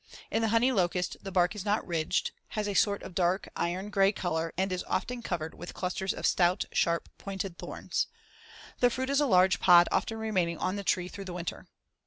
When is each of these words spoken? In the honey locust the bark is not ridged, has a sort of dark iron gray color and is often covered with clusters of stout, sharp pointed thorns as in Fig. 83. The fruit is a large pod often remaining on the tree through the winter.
In 0.31 0.41
the 0.41 0.47
honey 0.47 0.71
locust 0.71 1.17
the 1.21 1.31
bark 1.31 1.53
is 1.53 1.63
not 1.63 1.85
ridged, 1.85 2.31
has 2.57 2.67
a 2.67 2.73
sort 2.73 3.03
of 3.03 3.13
dark 3.13 3.49
iron 3.55 3.91
gray 3.91 4.11
color 4.11 4.51
and 4.57 4.71
is 4.71 4.83
often 4.87 5.21
covered 5.21 5.53
with 5.53 5.75
clusters 5.75 6.11
of 6.11 6.25
stout, 6.25 6.65
sharp 6.71 7.07
pointed 7.19 7.59
thorns 7.59 8.07
as 8.07 8.07
in 8.07 8.09
Fig. 8.09 8.73
83. 8.77 8.77
The 8.79 8.89
fruit 8.89 9.09
is 9.11 9.19
a 9.21 9.27
large 9.27 9.59
pod 9.59 9.87
often 9.91 10.17
remaining 10.17 10.57
on 10.57 10.75
the 10.75 10.83
tree 10.83 11.07
through 11.07 11.25
the 11.25 11.33
winter. 11.33 11.67